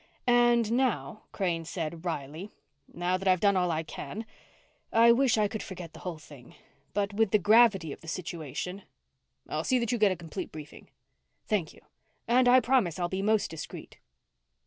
"And 0.25 0.71
now," 0.71 1.25
Crane 1.31 1.63
said 1.63 2.03
wryly, 2.03 2.49
"now 2.91 3.17
that 3.17 3.27
I've 3.27 3.39
done 3.39 3.55
all 3.55 3.69
I 3.69 3.83
can, 3.83 4.25
I 4.91 5.11
wish 5.11 5.37
I 5.37 5.47
could 5.47 5.61
forget 5.61 5.93
the 5.93 5.99
whole 5.99 6.17
thing. 6.17 6.55
But 6.95 7.13
with 7.13 7.29
the 7.29 7.37
gravity 7.37 7.91
of 7.91 8.01
the 8.01 8.07
situation" 8.07 8.81
"I'll 9.47 9.63
see 9.63 9.77
that 9.77 9.91
you 9.91 9.99
get 9.99 10.11
a 10.11 10.15
complete 10.15 10.51
briefing." 10.51 10.89
"Thank 11.45 11.71
you. 11.71 11.81
And 12.27 12.47
I 12.47 12.59
promise 12.61 12.97
I'll 12.97 13.09
be 13.09 13.21
most 13.21 13.51
discreet." 13.51 13.99